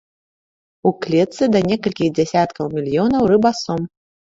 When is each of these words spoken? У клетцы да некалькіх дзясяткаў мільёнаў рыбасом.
У 0.91 0.93
клетцы 1.03 1.43
да 1.57 1.63
некалькіх 1.69 2.13
дзясяткаў 2.19 2.65
мільёнаў 2.77 3.23
рыбасом. 3.37 3.91